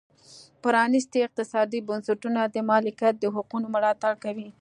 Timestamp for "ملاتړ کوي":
3.75-4.47